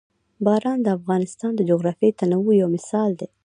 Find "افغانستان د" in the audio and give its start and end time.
0.97-1.61